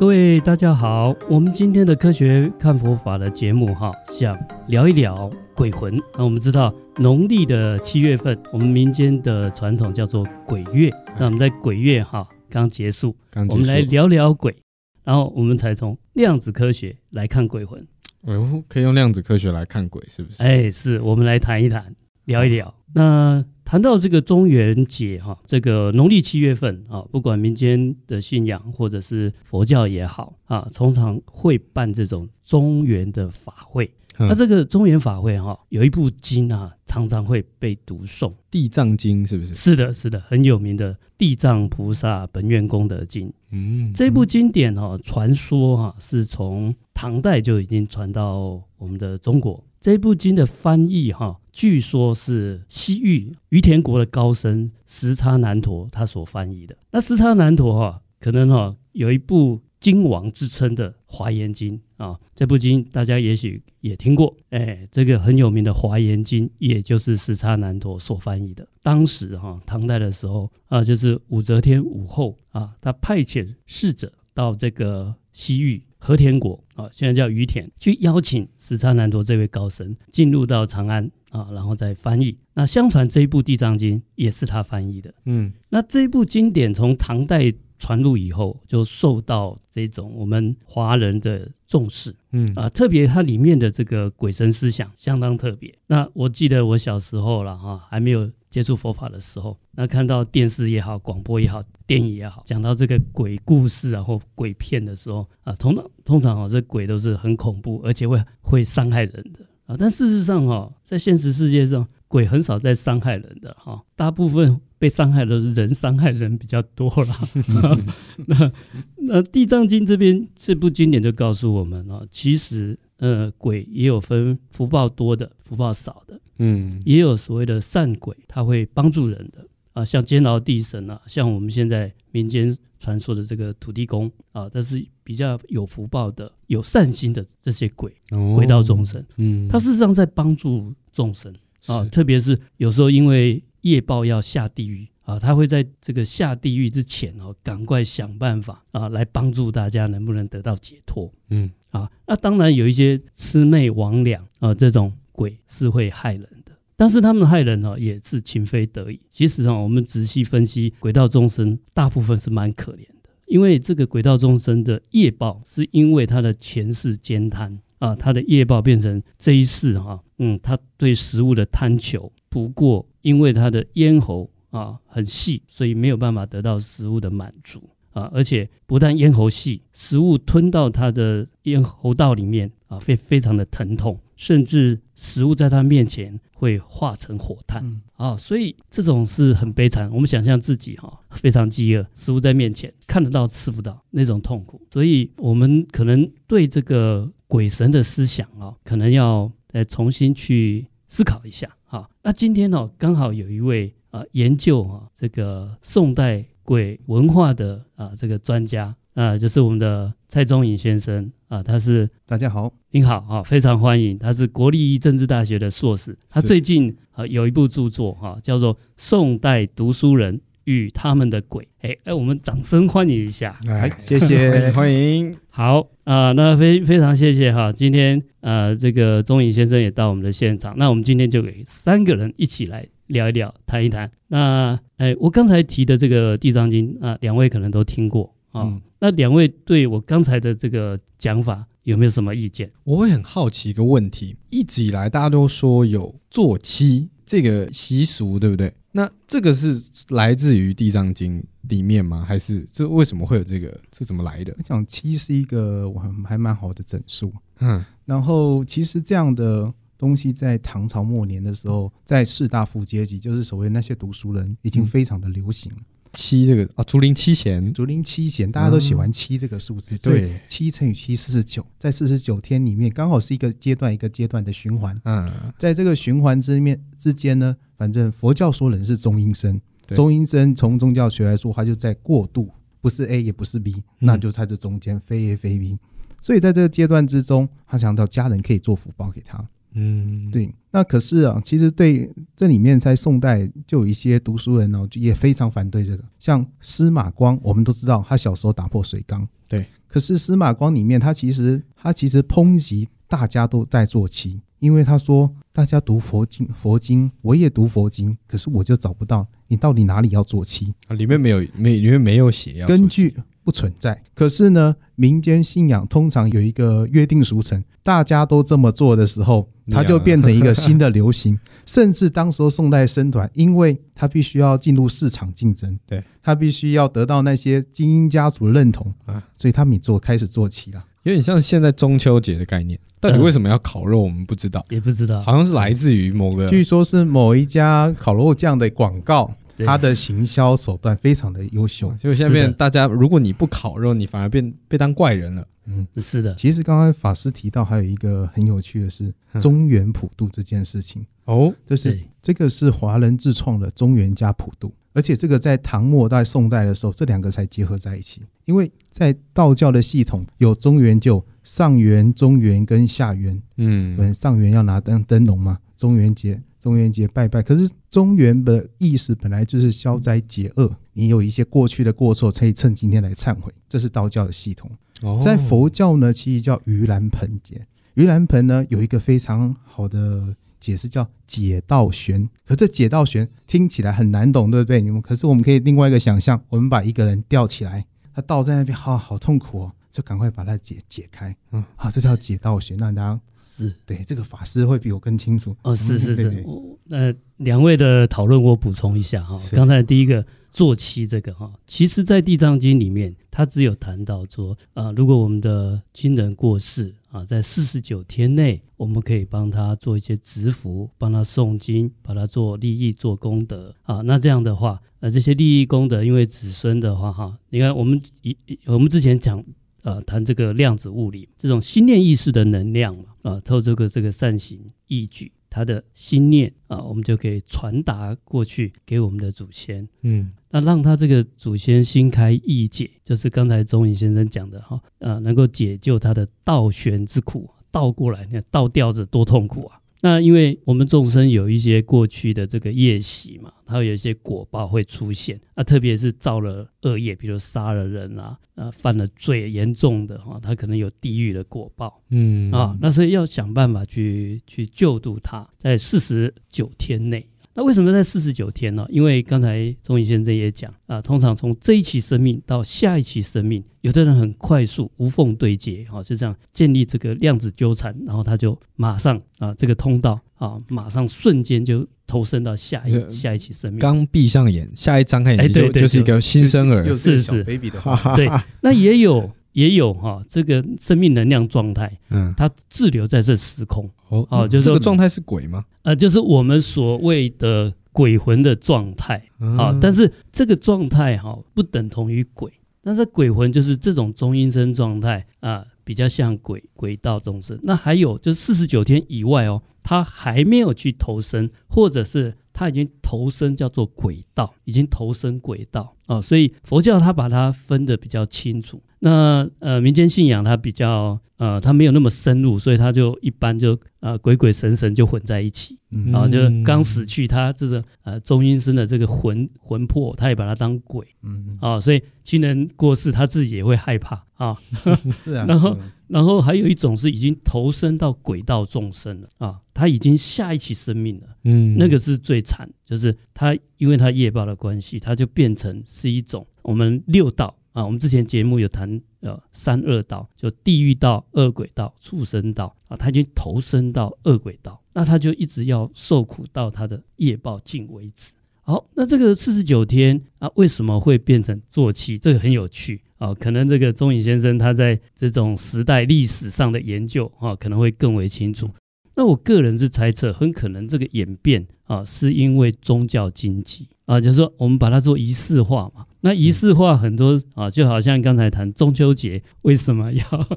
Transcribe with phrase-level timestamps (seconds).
[0.00, 4.34] 各位大家好，我们今天的科学看佛法的节目哈，想
[4.68, 5.94] 聊一聊鬼魂。
[6.16, 10.90] 那我们知道农历的七月份，我们民间的传统叫做鬼月。
[11.18, 14.56] 那我们在鬼月哈刚结束，刚结束，我们来聊聊鬼，
[15.04, 17.86] 然后我们才从量子科学来看鬼魂。
[18.22, 20.42] 哦，可以用量子科学来看鬼，是不是？
[20.42, 21.94] 哎，是我们来谈一谈，
[22.30, 22.72] 聊一聊。
[22.94, 33.90] 那谈到这个中元节哈，这个农历七月份啊，不管民间的信仰或者是佛教也好啊，通常会办这种中元的法会。
[34.18, 39.54] 那这个中原法会哈，有一部经啊，常常会被读诵，《地藏经》是不是？
[39.54, 43.28] 是的，是的，很有名的《地藏菩萨本愿功德经》。
[43.50, 49.64] 嗯，这部经典哈，传说哈，是从唐代就已经传到我们的中国。
[49.80, 51.38] 这部经的翻译哈。
[51.52, 56.76] 据说是西域于田国的高僧时叉难陀他所翻译的。
[56.90, 64.36] 那时叉难陀哈，可能哈有一部经王之称的《华严经》啊，这部经大家也许也听过。
[64.50, 68.66] 哎，这个很有名的《华严经》，也就是时叉难陀所翻译的。
[68.82, 75.82] 当时哈唐代的时候啊，就是武则天武后啊，他派遣使者到这个西域。
[76.00, 82.36] 和田国啊，现在叫于田，去邀请死叉南陀这位高僧进入到长安啊，然后再翻译。
[82.54, 85.14] 那相传这一部《地藏经》也是他翻译的。
[85.26, 92.14] 嗯，那这一部经典从唐代传入以后，就受到这种我们华人的重视。
[92.30, 95.76] 嗯啊，特别它里面的这个鬼神思想相当特别。
[95.88, 98.30] 那我记得我小时候了哈，还没有。
[98.50, 109.76] 接触佛法的时候，那看到电视也好，广播也好，电影也好，讲到这个鬼故事啊或鬼片的时候啊，通常通常哦，这鬼都是很恐怖，而且会会伤害人的啊。
[109.78, 117.20] 但事实上哈，在现实世界上，鬼很少在伤害人的哈，大部分被伤害的是人伤害人比较多啦。
[118.26, 118.52] 那
[118.96, 126.20] 那《地藏经》这边这部经典就告诉我们啊，其实呃，鬼也有分福报多的，福报少的。
[126.38, 139.00] 嗯，也有所谓的善鬼，他会帮助人的啊，像监牢地神啊，像我们现在民间传说的这个土地公啊，这是比较有福报的、有善心的这些鬼，哦、鬼道众生。
[139.16, 141.32] 嗯，他事实上在帮助众生
[141.66, 151.12] 啊，特别是有时候因为业报要下地狱啊，他会在这个下地狱之前哦，赶快想办法啊，来帮助大家能不能得到解脱。
[151.28, 154.92] 嗯，啊，那当然有一些魑魅魍魉啊这种。
[155.12, 158.98] 鬼是会害人的，但是他们害人哦，也是情非得已。
[159.10, 183.98] 其实啊，我们仔细分析，鬼道众生大部分是蛮可怜的，因为这个鬼道众生的业报，是因为他的前世兼贪啊，他的业报变成这一世哈，嗯，他对食物的贪求，不过因为他的咽喉啊很细，所以没有办法得到食物的满足啊，而且不但咽喉细，食物吞到他的咽喉道里面啊，会非常的疼痛。
[184.14, 187.62] 甚至食物在他面前会化成火炭
[187.96, 189.90] 啊、所以这种是很悲惨。
[189.92, 201.46] 我们想象自己哈、哦、非常饥饿，食物在面前看得到吃不到那种痛苦，所以我们可能对这个鬼神的思想啊、哦，可能要再重新去思考一下。
[201.64, 208.74] 好，那今天呢、哦，刚好有一位啊研究啊这个宋代鬼文化的啊这个专家。
[209.00, 213.98] 啊，就是我们的蔡宗颖先生啊，他是大家好，您好啊，非常欢迎。
[213.98, 221.42] 他是国立政治大学的硕士，他最近啊有一部著作哈、啊，叫做《宋代读书人与他们的鬼》。
[221.62, 225.16] 哎哎，我们掌声欢迎一下，来，谢谢，欢迎。
[225.30, 233.90] 好啊，那非非常谢谢哈、啊，今天呃、啊、这个宗颖先生也到我们的现场，那我们今天就给三个人一起来聊一聊，谈一谈。
[234.08, 238.42] 那哎，我刚才提的这个《地藏经》啊，两位可能都听过啊。
[238.42, 242.50] 嗯那两位对我刚才的这个讲法有没有什么意见？
[242.64, 248.52] 我会很好奇一个问题，一直以来大家都说有做妻这个习俗，对不对？
[248.72, 249.60] 那这个是
[249.90, 252.02] 来自于《地藏经》里面吗？
[252.02, 253.60] 还是这为什么会有这个？
[253.76, 254.34] 是怎么来的？
[254.38, 265.52] 我讲七是一个我还还蛮好的整数，嗯，然后其实这样的东西在唐朝末年的时候，在士大夫阶级，就是所谓那些读书人，已经非常的流行。
[265.52, 269.74] 嗯七这个啊，竹林七贤，竹林七贤，大家都喜欢七这个数字。
[269.74, 274.80] 嗯、对，七乘以七四十九，在四十九天里面，刚好是一个阶段一个阶段的循环。
[274.84, 285.58] 嗯，在这个循环之面之间呢，反正佛教说人是中阴身，中阴身从宗教学来说，它就在过渡，不是 A 也不是 B，、嗯、那就在这中间，非 A 非 B。
[286.00, 289.28] 所以在这个阶段之中，他想到家人可以做福报给他。
[289.52, 295.84] 嗯，对，那可是啊，其实对这里面在宋代就有一些读书人哦，也非常反对这个。
[295.98, 310.74] 像司马光，我们都知道他小时候打破水缸，对，可是司马光里面，他其实他其实抨击大家都在做棋，因为他说大家读佛经，佛经我也读佛经，可是我就找不到你到底哪里要做棋啊？
[310.74, 312.96] 里面没有，没里面没有写要根据。
[313.24, 313.82] 不存在。
[313.94, 321.18] 可是呢，民间信仰通常有一个约定俗成，大家都这么做的时候，它就变成一个新的流行。
[321.46, 330.64] 甚至当时候宋代僧团，因为他必须要进入市场竞争，对，他必须要得到那些精英家族认同啊，所以他们做开始做起了。
[330.84, 333.80] 有点像现在中秋节的概念，到底为什么要烤肉？
[333.82, 339.12] 我们不知道，也不知道，好像是来自于某个，据说是某一家烤肉酱的广告。
[339.44, 345.26] 他的行销手段非常的优秀，就下面大家，如果你不烤肉，你反而变被当怪人了。
[345.46, 346.14] 嗯，是的。
[346.14, 350.86] 其实刚刚法师提到还有一个很有趣的是中原普渡这件事情。
[351.06, 358.02] 哦，这是这个是华人自创的中原加普渡，而且这个在唐末代、宋代的时候，这两个才结合在一起。
[358.26, 366.20] 因为在道教的系统有中原就上元、中元跟下元，嗯，上元要拿灯灯笼嘛，中元节。
[366.40, 374.50] 中元节拜拜，可是中元的意思本来就是消灾解厄，你有一些过去的过错，可以趁今天来忏悔，这是道教的系统。
[374.98, 377.46] 在佛教呢，其实叫盂兰盆节。
[377.76, 382.08] 盂兰盆呢，有一个非常好的解释，叫解道悬。
[382.26, 384.62] 可这解道悬听起来很难懂，对不对？
[384.62, 391.14] 你们可是我们可以另外一个想象，我们把一个人吊起来，他倒在那边，好好痛苦哦，就赶快把它解解开。
[391.32, 392.98] 嗯，好，这叫解道悬，让大家。
[393.30, 395.36] 是对这个法师会比我更清楚。
[395.42, 396.24] 哦，是是是，
[396.64, 418.16] 那两位的讨论我补充一下哈，刚才第一个做七这个哈，其实在地藏经里面，他只有谈到说啊，如果我们的亲人过世啊，在四十九天内，我们可以帮他做一些植福，帮他诵经，把他做利益做功德啊，那这样的话，呃，这些利益功德，因为子孙的话哈，你看我们以
[418.46, 419.24] 我们之前讲。
[419.62, 439.59] 呃，谈这个量子物理，这种心念意识的能量嘛，啊，透过这个这个善行义举，他的心念啊，我们就可以传达过去给我们的祖先，嗯，那让他这个祖先心开意解，就是刚才宗颖先生讲的哈，呃，能够解救他的倒悬之苦，倒过来，你看倒吊着多痛苦啊。
[439.82, 457.06] 那因为我们众生有一些过去的这个业习嘛，它有一些果报会出现啊，特别是造了恶业，比如杀了人啊，啊犯了罪严重的哈，他可能有地狱的果报，嗯啊，那所以要想办法去去救度他，在四十九天内。
[457.34, 458.66] 那为什么在四十九天呢？
[458.68, 473.60] 因为刚才钟宇先生也讲啊，通常从这一期生命到下一期生命，有的人很快速无缝对接，哈，就这样建立这个量子纠缠，然后他就马上啊，这个通道啊，马上瞬间就投身到下一下一期生命。
[473.60, 478.08] 刚闭上眼，下一张开眼就就是一个新生儿，是是 baby 的话，对，
[478.40, 479.10] 那也有。
[479.32, 485.44] 也有哈，这个生命能量状态，嗯，它滞留在这时空，哦，哦，就是这个状态是鬼吗？
[485.62, 489.02] 呃，就是我们所谓的鬼魂的状态，
[489.38, 492.32] 啊，但是这个状态哈，不等同于鬼，
[492.62, 497.38] 但是鬼魂就是这种中阴身状态啊，比较像鬼鬼道众生。
[497.42, 508.60] 那还有就是四十九天以外哦，他还没有去投生，或者是他已经投生叫做鬼道，已经投生鬼道啊，所以佛教它把它分得比较清楚。
[508.80, 515.58] 那呃，民间信仰它比较呃，它没有那么深入，所以它就一般就呃鬼鬼神神就混在一起，
[515.92, 521.36] 然后、嗯、就刚死去，他这个呃中阴身的这个魂魂魄，他也把它当鬼，嗯。
[521.42, 524.34] 啊，所以亲人过世，他自己也会害怕 啊。
[524.82, 537.36] 是啊，然后然后还有一种是已经投身到鬼道众生了啊，他已经下一期生命了，嗯，那个是最惨，就是他因为他业报的关系，他就变成是一种我们六道。
[537.52, 548.12] 啊，我们之前节目有谈，呃，三恶道，就地狱道、恶鬼道、畜生道啊，他已经投身到恶鬼道，那他就一直要受苦到他的业报尽为止。
[548.42, 551.98] 好，那这个四十九天啊，为什么会变成坐骑？
[551.98, 558.48] 这个很有趣啊，可能这个宗颖先生他在这种时代历史上的研究啊，可能会更为清楚。
[558.94, 565.86] 那我个人是猜测，很可能这个演变啊，是因为宗教经济啊，就是说我们把它做仪式化嘛。
[566.02, 570.28] 那仪式化很多啊，就好像刚才谈中秋节 为什么要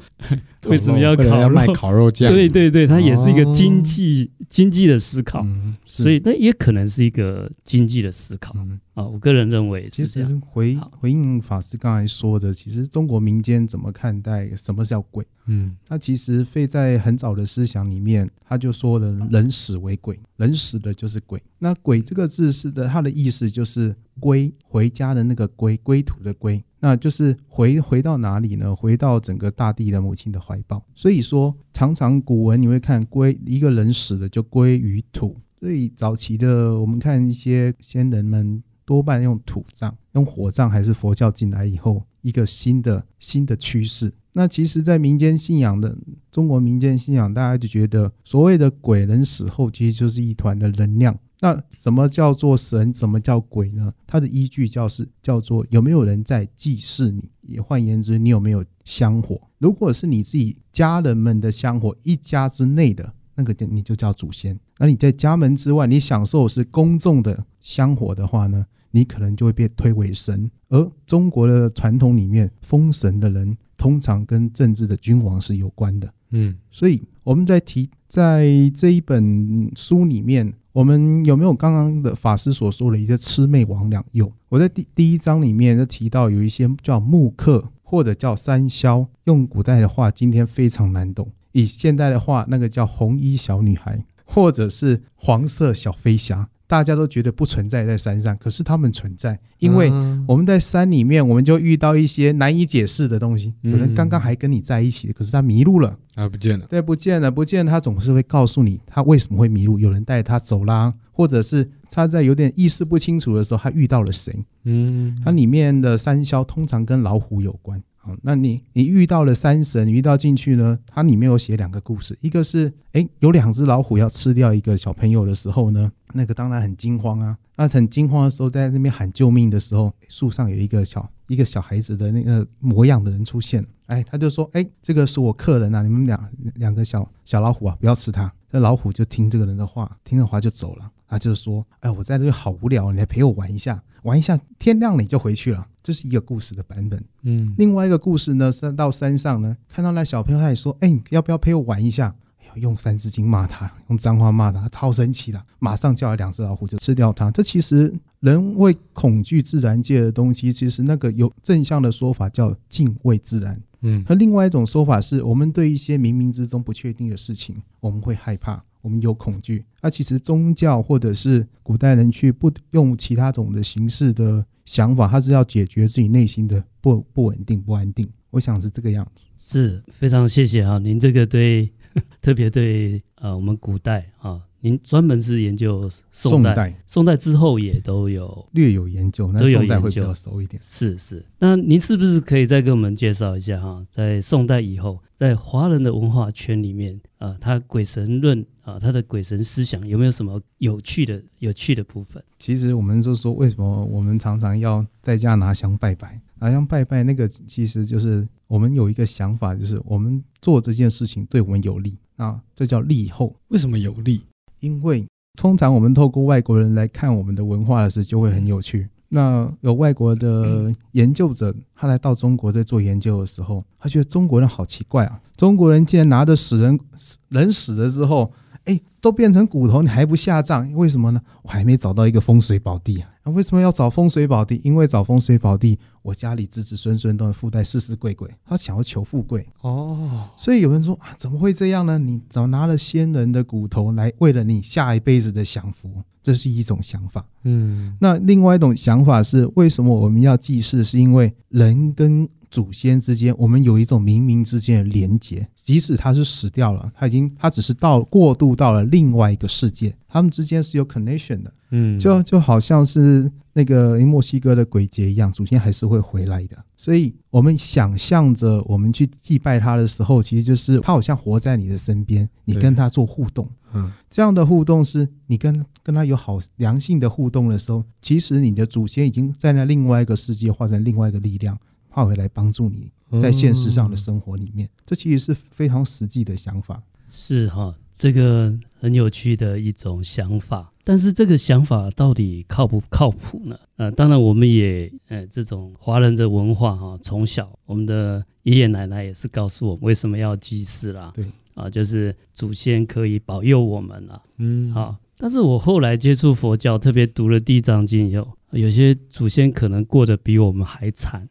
[0.66, 2.32] 为什么要烤肉，要卖烤肉酱？
[2.32, 9.08] 对对对，它也是一个经济、哦、经济的思考，嗯、所以那也可能是一个经济的思考、嗯、啊。
[9.08, 15.26] 我个人认为是这样，其实回回应法师刚才说的，其实中国民间怎么看待什么叫鬼？
[15.46, 21.42] 嗯，他其实非在很早的思想里面，他就说了人死为鬼，人死的就是鬼。
[21.60, 26.64] 那鬼这个字是的，它的意思就是归回家的那个归归途的归。
[26.80, 28.76] 那就是回回到哪里呢？
[28.76, 30.84] 回到整个大地的母亲的怀抱。
[30.94, 35.38] 所以说，常常古文你会看归一个人死了就归于土。
[35.62, 44.14] 所以早期的我们看一些先人们多半用土葬，用火葬，还是佛教进来以后一个新的新的趋势。
[44.34, 45.96] 那其实，在民间信仰的
[46.32, 51.18] 中国民间信仰，大家就觉得所谓的鬼人死后其实就是一团的能量。
[51.40, 52.94] 那什么叫做神？
[52.94, 53.94] 什么叫鬼呢？
[54.08, 59.40] 它的依据叫是叫做有没有人在祭祀你，也换言之，你有没有香火？
[59.60, 64.60] 如果是你自己家人们的香火，一家之内的那个，你就叫祖先。
[64.78, 70.50] 那你在家门之外，你享受是公众的香火的话呢，你可能就会被推为神。
[70.70, 76.14] 而中国的传统里面，封神的人通常跟政治的君王是有关的。
[76.32, 80.54] 嗯，所以我们在提在这一本书里面。
[80.74, 84.04] 我们有没有刚刚的法师所说的一个魑魅魍魉？
[84.12, 96.50] 有，我在第第一章里面就提到有一些叫木刻或者叫三消，用古代的话，今天非常难懂；以现代的话，那个叫红衣小女孩，或者是黄色小飞侠。
[96.66, 99.92] 大家都觉得不存在在山上，可是他们存在，因为
[100.28, 103.54] 我们在山里面，我们就遇到一些难以解释的东西。
[103.62, 106.66] 有人刚刚还跟你在一起，可是他迷路了，啊，不见了。
[106.68, 107.72] 对，不见了，不见了。
[107.72, 114.34] 他总是会告诉你他为什么会迷路，有人带他走啦，或者是他在有点意识不清楚的时候，他遇到了谁？
[114.64, 117.80] 嗯，它里面的三消通常跟老虎有关。
[118.06, 120.78] 好，那你你遇到了山神，你遇到进去呢？
[120.86, 127.38] 它里面有写两个故事，一个是，哎，有两只老虎要吃掉一个小朋友的时候呢，那个当然很惊慌啊。
[127.56, 138.30] 那很惊慌的时候，在那边喊救命的时候，树上有一个小一个小孩子的那个模样的人出现，哎，他就说，哎，这个是我客人啊，你们两两个小小老虎啊，不要吃它。
[138.52, 140.92] 那老虎就听这个人的话，听了话就走了。
[141.14, 145.68] 他就说，哎，我在这里好无聊，你来陪我玩一下，玩一下，天亮了你就回去了。
[145.84, 152.16] 这是一个故事的版本，嗯，另外一个故事呢，是到山上呢，看到那小朋友，他也说，哎，你要不要陪我玩一下？
[152.40, 157.30] 哎呦，用三字经骂他，用脏话骂他，超生气的，马上叫来两只老虎就吃掉他。
[157.30, 168.64] 这其实人会恐惧自然界的东西，其实那个有正向的说法叫敬畏自然，嗯，和另外一种说法是我们对一些冥冥之中不确定的事情，我们会害怕。
[168.84, 178.08] 我们有恐惧，那其实宗教或者是古代人去不用其他种的形式的想法，他是要解决自己内心的不不稳定、不安定。
[178.30, 179.24] 我想是这个样子。
[179.36, 181.72] 是非常谢谢啊，您这个对
[182.22, 184.42] 特别对呃我们古代啊。
[184.66, 190.62] 您专门是研究宋代，宋代，宋代之后也都有略有研究，那宋代会比较熟一点。
[190.66, 202.24] 是是，那您是不是可以再给我们介绍一下哈，在宋代以后，在华人的文化圈里面啊，他鬼神论啊，他的鬼神思想有没有什么有趣的、有趣的部分？
[202.40, 206.22] 其实我们就说，为什么我们常常要在家拿香拜拜？
[206.40, 213.36] 拿香拜拜，那个其实就是我们有一个想法，就是我们做这件事情对我们有利啊，这叫利后。
[213.50, 214.22] 为什么有利？
[214.64, 215.06] 因为
[215.38, 218.88] 通常我们透过外国人来看我们的文化的时候，就会很有趣。
[219.10, 225.20] 那有外国的研究者，他来到中国在做研究的时候，他觉得中国人好奇怪啊！
[225.36, 226.80] 中国人竟然拿着死人，
[227.28, 228.32] 人死了之后，
[228.66, 230.74] 哎，都变成骨头，你还不下葬？
[230.74, 231.22] 为什么呢？
[231.42, 233.10] 我还没找到一个风水宝地啊！
[233.26, 234.62] 那为什么要找风水宝地？
[234.64, 238.30] 因为找风水宝地，我家里子子孙孙都能富带世世贵贵。
[238.46, 241.98] 他想要求富贵哦，所以有人说啊，怎么会这样呢？
[241.98, 246.02] 你怎么拿了先人的骨头来为了你下一辈子的享福？
[246.22, 247.26] 这是一种想法。
[247.44, 250.82] 嗯，那另外一种想法是，为什么我们要祭祀？
[250.82, 261.52] 是因为人跟祖先之间，我们有一种冥冥之间的连结，即使他是死掉了，他已经他只是到过渡到了另外一个世界，他们之间是有 connection 的。
[261.72, 266.56] 嗯，就就好像是那个墨西哥的鬼节一样，祖先还是会回来的。
[266.78, 273.50] 所以，我们想象着我们去祭拜他的时候，其实就是他好像活在你的身边，你跟他做互动。
[273.74, 281.58] 嗯，这样的互动是你跟跟他有好良性的互动的时候，其实你的祖先已经在那另外一个世界化成另外一个力量，
[281.94, 284.68] 化回来帮助你在现实上的生活里面。
[284.86, 286.82] 这其实是非常实际的想法。
[287.10, 290.72] 是哈，这个很有趣的一种想法。
[290.84, 293.58] 但是这个想法到底靠不靠谱呢？
[293.78, 301.12] 呃，当然我们也呃，这种华人的文化哈，从小我们的爷爷奶奶也是告诉我们为什么要祭祀啦。
[301.14, 304.22] 对啊，就是祖先可以保佑我们啦。
[304.38, 304.96] 嗯，好。
[305.16, 311.28] 但是我后来接触佛教，特别读了《地藏经》以后，有些祖先可能过得比我们还惨。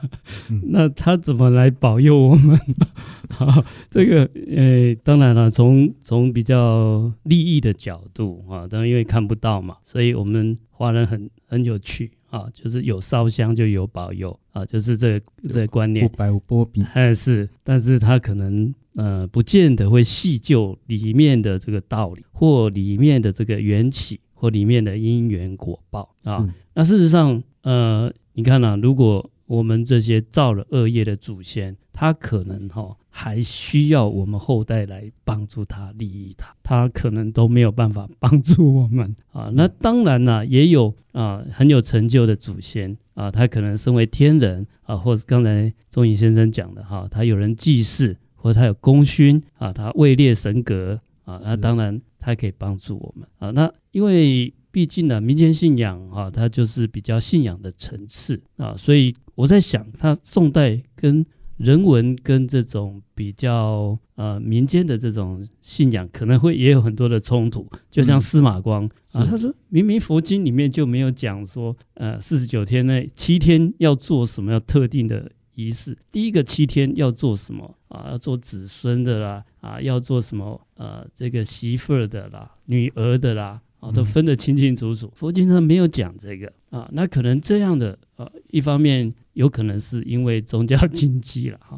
[0.68, 2.58] 那他怎么来保佑我们？
[3.30, 16.06] 好，这个呃，当然了，从从比较利益的角度啊，当然因为看不到嘛，所以我们华人很很有趣啊，就是有烧香就有保佑啊，就是这个这个观念。
[16.06, 26.46] 不白无波比，但是，但是他可能呃，不见得会细究里面的这个道理，或里面的这个缘起，或里面的因缘果报啊。
[26.74, 32.96] 那事实上，呃，你看啊，如果我们这些造了恶业的祖先，他可能哈、哦。
[33.16, 39.52] 还需要我们后代来帮助他、利益他，他可能都没有办法帮助我们啊。
[39.54, 53.52] 那当然呢，也有啊很有成就的祖先啊，他可能身为天人啊，或者刚才钟颖先生讲的哈，他有人祭祀，或者他有功勋啊，他位列神格啊，那当然他可以帮助我们啊。
[53.52, 61.24] 那因为毕竟呢，民间信仰啊，它就是比较信仰的层次啊，所以我在想，它宋代跟
[61.58, 68.84] 人文跟这种比较呃民间的这种信仰可能会也有很多的冲突，就像司马光、
[69.14, 78.08] 嗯、啊，他说明明佛经里面就没有讲说呃四十九天内七天要做什么要特定的仪式，第一个七天要做什么啊？
[78.10, 85.10] 要做子孙的啦啊，要做什么呃这个媳妇儿的啦、女儿的啦啊，都分得清清楚楚。
[85.14, 89.14] 佛经上没有讲这个啊，那可能这样的呃一方面。
[89.34, 91.76] 有可能是因为宗教 禁忌了哈，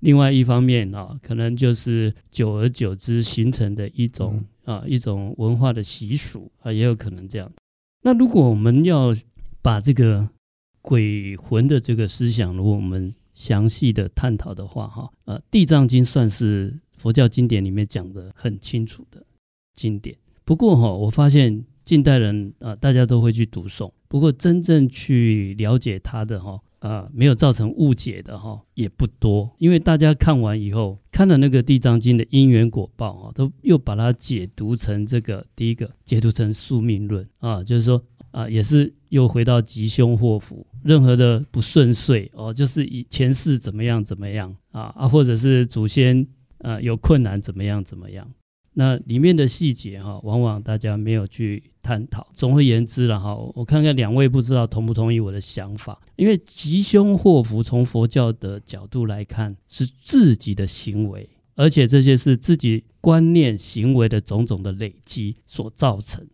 [0.00, 7.48] 另外一方面啊，可能就是久而久之形成的一种啊一种文化的习俗啊，也有可能这样。
[8.02, 9.14] 那如果我们要
[9.62, 10.28] 把这个
[10.82, 19.24] 鬼魂的这个思想，如果我们详细的探讨的话哈，呃，《地藏经》算是佛教经典里面讲的很清楚的
[19.76, 20.16] 经典。
[20.46, 26.58] 不过哈，我发现近代人啊，大家都会去读诵，不过真正去了解它的哈。
[26.78, 46.24] 啊，没有造成误解的哈，也不多，因为大家看完以后，看了那个《地藏经》的因缘果报啊，都又把它解读成这个第一个解读成宿命论啊，就是说啊，也是又回到吉凶祸福，任何的不顺遂哦，就是以前世怎么样怎么样啊啊，或者是祖先
[46.58, 48.30] 啊有困难怎么样怎么样。
[48.78, 52.26] 那里面的细节哈，往往大家没有去探讨。
[52.34, 55.98] 总而言之了哈，我看看两位不知道同不同意我的想法。
[56.16, 66.26] 因为吉凶祸福从佛教的角度来看，是自己的行为，而且这些是自己观念行为的种种的累积所造成。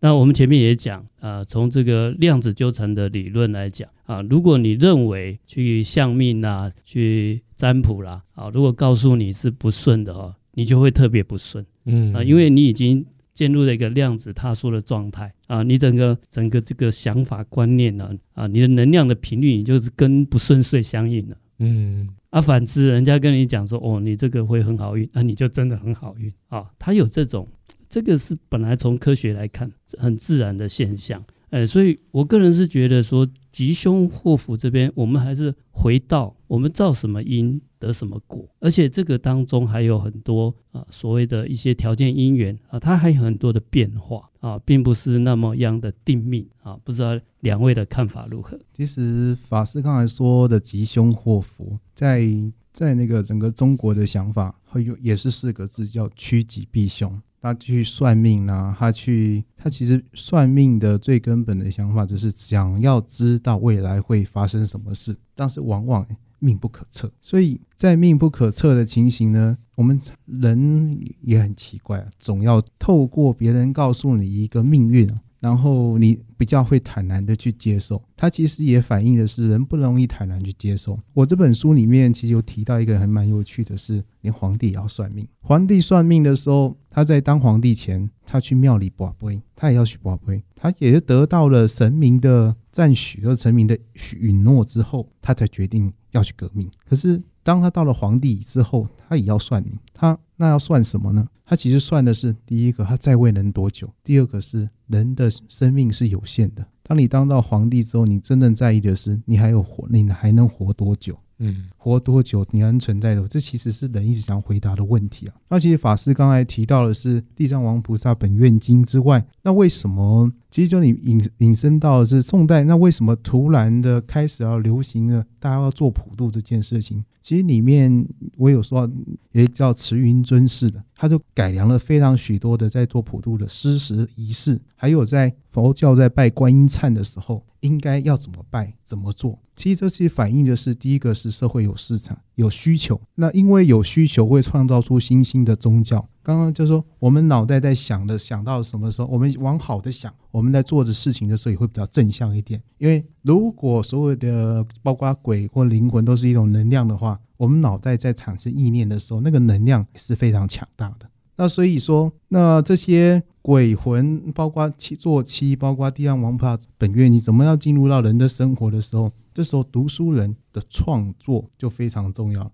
[0.00, 10.34] 那我们前面也讲啊，从这个量子纠缠的理论来讲啊，如果你认为去相命啊、去占卜啦，啊，如果告诉你是不顺的哈。
[10.54, 12.14] 你就会特别不顺，嗯。
[12.14, 22.08] 啊，因为你已经进入了一个量子塌缩的状态啊，你整个整个这个想法观念呢啊，你的能量的频率你就是跟不顺遂相应了，嗯。
[22.30, 27.48] 啊，反之，人家跟你讲说哦，你这个会很好运，那、啊、你就真的很好运啊，他有这种，
[27.88, 37.60] 这个是本来从科学来看很自然的现象，呃，所以我个人是觉得说吉凶祸福这边，我们还是回到我们造什么因。
[37.80, 38.46] 得什么果？
[38.58, 46.78] 而且这个当中还有很多啊，所谓的一些条件因缘啊，它还有很多的变化啊，并不是那么样的定命啊。
[46.84, 48.60] 不知道两位的看法如何？
[48.74, 52.22] 其实法师刚才说的吉凶祸福，在
[52.70, 57.18] 在那个整个中国的想法，会有也是四个字，叫趋吉避凶。
[57.40, 66.06] 他去算命啊，他去他其实算命的最根本的想法就是想要知道未来会发生什么事，但是往往。
[66.42, 75.06] 命不可测，所以在命不可测的情形呢，我们人也很奇怪啊，总要透过别人告诉你一个命运，
[75.40, 78.00] 然后你比较会坦然的去接受。
[78.16, 80.98] 它其实也反映的是人不容易坦然去接受。
[81.12, 85.26] 我这本书里面其实有提到一个还蛮有趣的是，连皇帝也要算命。
[85.40, 95.92] 皇帝算命的时候，他在当皇帝前，他去庙里卜卦，他也要去卜卦，他也得到了神明的赞许和神明的许允诺之后，他才决定。
[96.12, 99.72] 要去革命，可是当他到了皇帝之后，他也要算命。
[99.94, 101.24] 他那要算什么呢？
[101.50, 106.64] 他其实算的是第一个，他在位能多久；第二个是人的生命是有限的。
[106.84, 111.18] 当你当到皇帝之后，你真正在意的是你还有活，你还能活多久？
[111.38, 113.26] 嗯，活多久你还能存在的？
[113.26, 115.34] 这其实是人一直想回答的问题啊。
[115.48, 120.30] 那其实法师刚才提到的是《地藏王菩萨本愿经》之外，那为什么？
[120.50, 125.24] 其实就你引引申到的是宋代，那为什么突然的开始要流行了？
[125.38, 127.04] 大家要做普渡这件事情？
[127.22, 128.90] 其实里面我有说，
[129.32, 137.44] 也叫慈云尊释的，他就改良了非常许多的在做普渡的施食仪式，还有在佛教在拜观音忏的时候。
[137.60, 139.38] 应该要怎么拜，怎么做？
[139.54, 142.98] 其实这些反映的是，第一个是社会有市场、有需求。
[143.16, 146.08] 那因为有需求，会创造出新兴的宗教。
[146.30, 152.62] 刚刚刚就说我们脑袋在想的想到什么时候，我们往好的想，我们在做的事情的时候也会比较正向一点。
[152.78, 161.08] 因为如果所有的包括鬼或灵魂都是一种能量的话，我们脑袋在产生意念的时候，那个能量是非常强大的。
[161.34, 172.52] 那所以说，那这些鬼魂，包括七座七，包括地藏王菩萨本愿，你怎么样进入到人的生活的时候，这时候读书人的创作就非常重要。